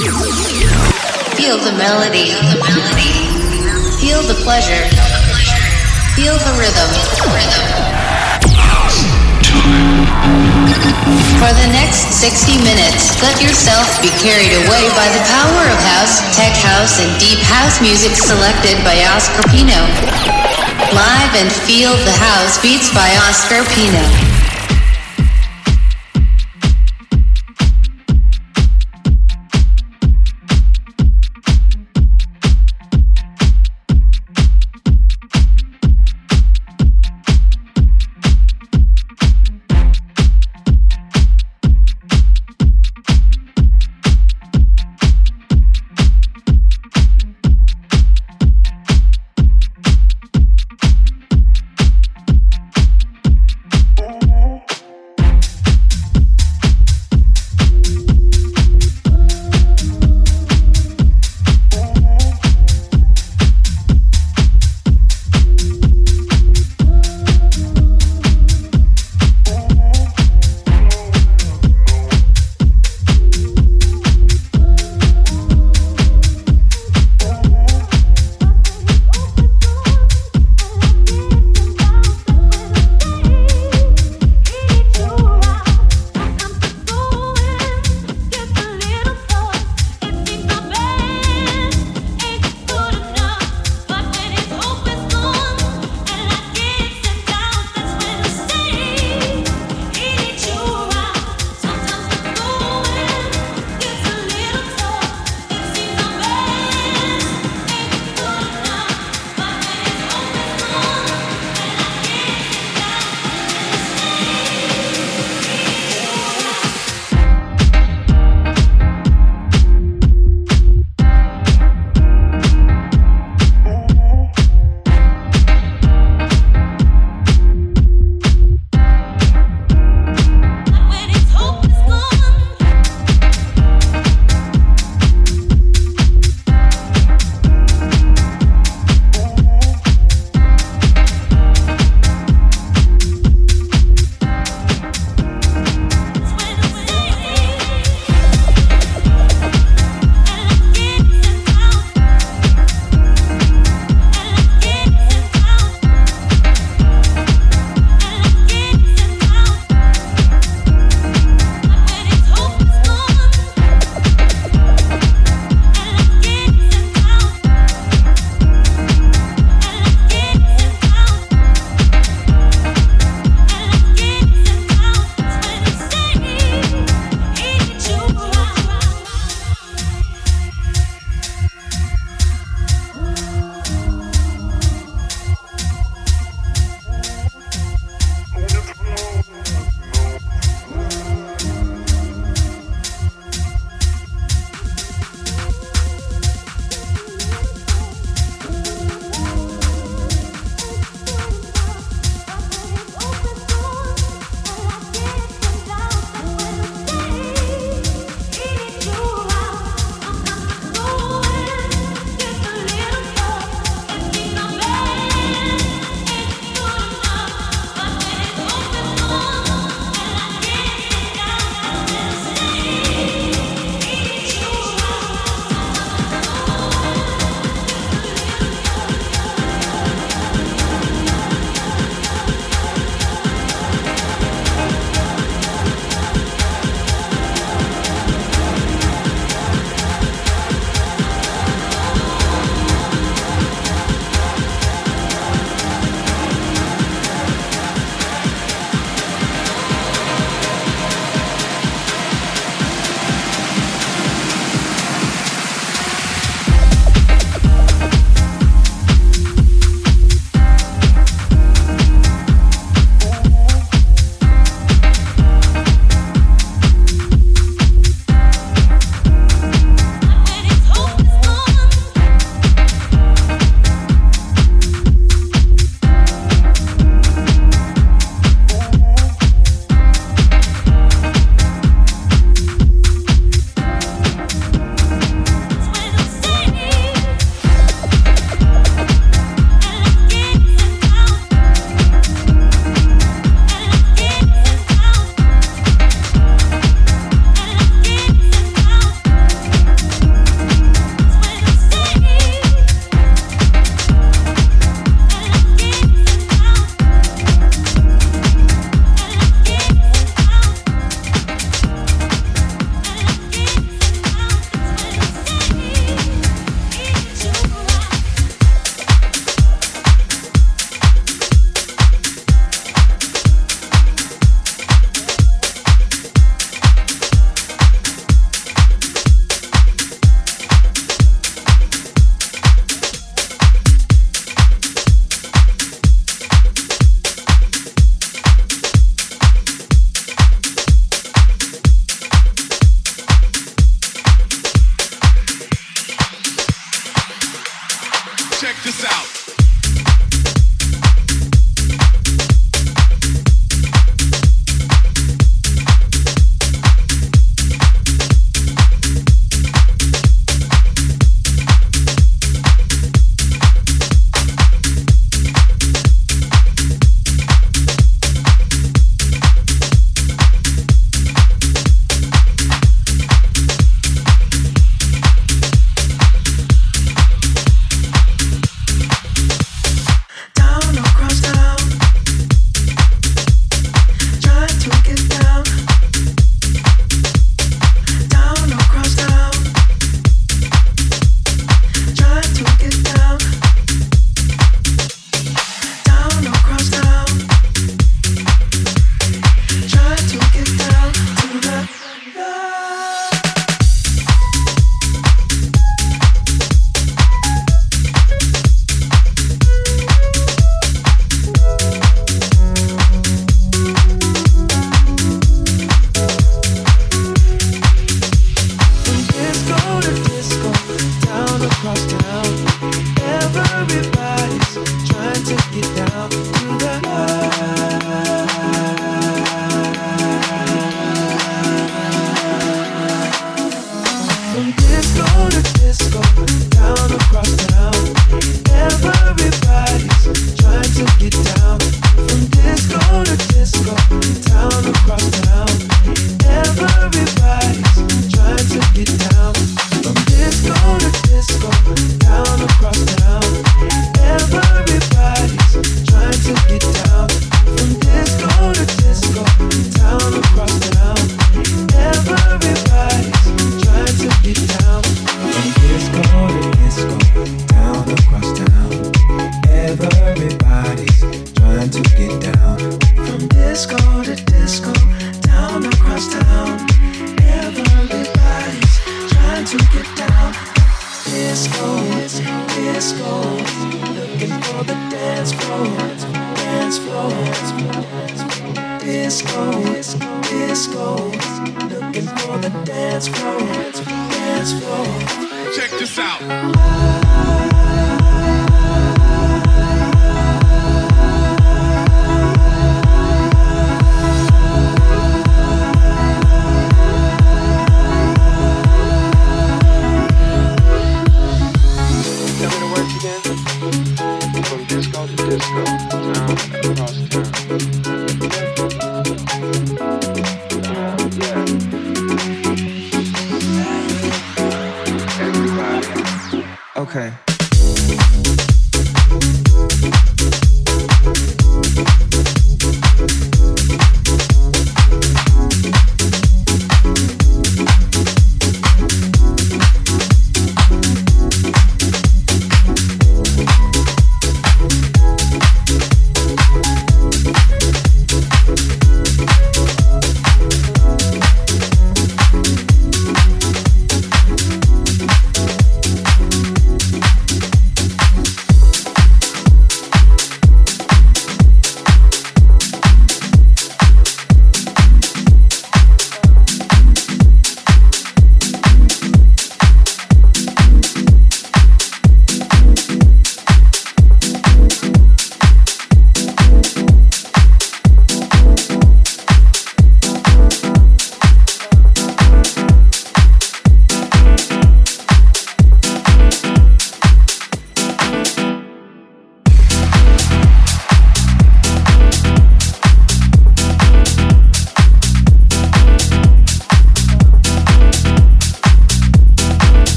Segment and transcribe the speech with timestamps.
[0.00, 2.32] Feel the melody.
[4.00, 4.88] Feel the pleasure.
[6.16, 6.88] Feel the rhythm.
[11.36, 16.24] For the next 60 minutes, let yourself be carried away by the power of house,
[16.34, 19.84] tech house, and deep house music selected by Oscar Pino.
[20.96, 24.29] Live and feel the house beats by Oscar Pino.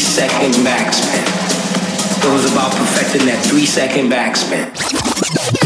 [0.00, 0.54] Second
[4.10, 5.57] backspin.